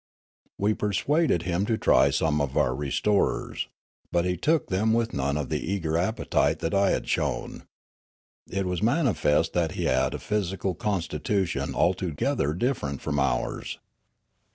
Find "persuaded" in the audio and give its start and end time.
0.73-1.43